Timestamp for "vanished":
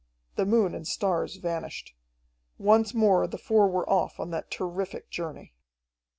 1.35-1.93